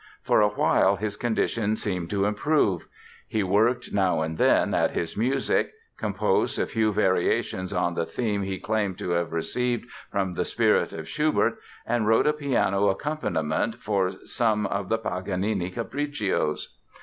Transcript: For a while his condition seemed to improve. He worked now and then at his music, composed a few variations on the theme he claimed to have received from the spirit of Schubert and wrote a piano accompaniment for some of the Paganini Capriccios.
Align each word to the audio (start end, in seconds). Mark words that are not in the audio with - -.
For 0.23 0.41
a 0.41 0.47
while 0.47 0.95
his 0.95 1.15
condition 1.15 1.75
seemed 1.75 2.09
to 2.09 2.25
improve. 2.25 2.87
He 3.27 3.43
worked 3.43 3.93
now 3.93 4.21
and 4.21 4.35
then 4.39 4.73
at 4.73 4.89
his 4.95 5.15
music, 5.15 5.71
composed 5.95 6.57
a 6.57 6.65
few 6.65 6.91
variations 6.91 7.71
on 7.71 7.93
the 7.93 8.07
theme 8.07 8.41
he 8.41 8.57
claimed 8.59 8.97
to 8.97 9.11
have 9.11 9.31
received 9.31 9.85
from 10.11 10.33
the 10.33 10.43
spirit 10.43 10.91
of 10.91 11.07
Schubert 11.07 11.59
and 11.85 12.07
wrote 12.07 12.25
a 12.25 12.33
piano 12.33 12.87
accompaniment 12.87 13.75
for 13.79 14.09
some 14.25 14.65
of 14.65 14.89
the 14.89 14.97
Paganini 14.97 15.69
Capriccios. 15.69 16.69